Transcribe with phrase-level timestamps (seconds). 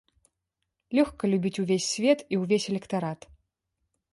[0.99, 3.19] Лёгка любіць увесь свет і ўвесь электарат.